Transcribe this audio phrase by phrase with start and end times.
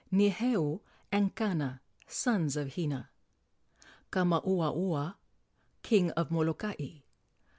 [0.11, 0.79] Niheu
[1.11, 3.11] and Kana, sons of Hina.
[4.11, 5.13] Kamauaua,
[5.83, 7.03] King of Molokai.